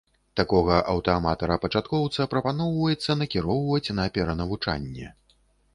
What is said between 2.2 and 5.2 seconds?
прапаноўваецца накіроўваць на перанавучанне.